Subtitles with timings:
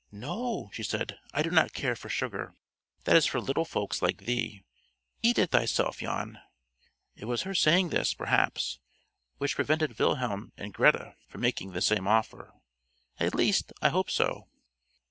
[0.11, 1.19] "No," she said.
[1.31, 2.55] "I do not care for sugar.
[3.03, 4.63] That is for little folks like thee.
[5.21, 6.39] Eat it thyself, Jan."
[7.15, 8.79] It was her saying this, perhaps,
[9.37, 12.51] which prevented Wilhelm and Greta from making the same offer,
[13.19, 14.47] at least, I hope so.